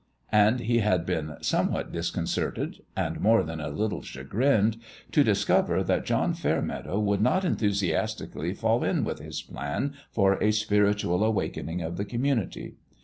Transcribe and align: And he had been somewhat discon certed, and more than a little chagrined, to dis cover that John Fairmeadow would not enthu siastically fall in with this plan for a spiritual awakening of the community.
And 0.31 0.61
he 0.61 0.79
had 0.79 1.05
been 1.05 1.35
somewhat 1.41 1.91
discon 1.91 2.23
certed, 2.27 2.81
and 2.97 3.19
more 3.19 3.43
than 3.43 3.61
a 3.61 3.69
little 3.69 4.01
chagrined, 4.01 4.77
to 5.11 5.23
dis 5.23 5.45
cover 5.45 5.83
that 5.83 6.05
John 6.07 6.33
Fairmeadow 6.33 6.97
would 6.99 7.21
not 7.21 7.43
enthu 7.43 7.69
siastically 7.69 8.57
fall 8.57 8.83
in 8.83 9.03
with 9.03 9.19
this 9.19 9.43
plan 9.43 9.93
for 10.09 10.41
a 10.43 10.51
spiritual 10.53 11.23
awakening 11.23 11.83
of 11.83 11.97
the 11.97 12.05
community. 12.05 12.77